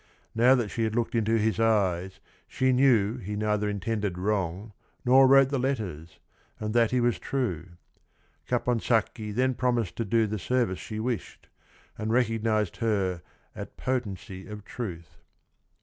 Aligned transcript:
Now 0.33 0.55
that 0.55 0.69
she 0.69 0.83
had 0.83 0.95
looked 0.95 1.13
into 1.13 1.37
his 1.37 1.59
eyes 1.59 2.19
she 2.47 2.73
knew 2.73 3.17
he 3.17 3.35
neither 3.35 3.69
in 3.69 3.79
tended 3.79 4.17
wrong 4.17 4.73
nor 5.05 5.27
wrote 5.27 5.49
the 5.49 5.59
letters, 5.59 6.17
and 6.59 6.73
that 6.73 6.89
he 6.89 6.99
was 6.99 7.19
true. 7.19 7.73
Caponsacchi 8.47 9.31
then 9.31 9.53
promised 9.53 9.95
to 9.97 10.03
do 10.05 10.25
the 10.25 10.39
service 10.39 10.79
she 10.79 10.99
wished, 10.99 11.49
and 11.99 12.11
"recognized 12.11 12.77
her 12.77 13.21
at 13.55 13.77
potency 13.77 14.47
of 14.47 14.65
truth." 14.65 15.19